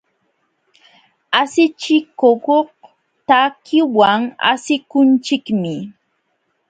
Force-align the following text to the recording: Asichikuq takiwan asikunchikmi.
Asichikuq 1.39 2.45
takiwan 3.27 4.21
asikunchikmi. 4.51 5.73